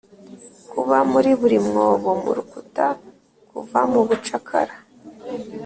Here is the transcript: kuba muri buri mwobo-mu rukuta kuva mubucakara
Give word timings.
kuba 0.71 0.97
muri 1.11 1.31
buri 1.39 1.57
mwobo-mu 1.67 2.29
rukuta 2.37 2.85
kuva 3.49 3.79
mubucakara 3.91 4.75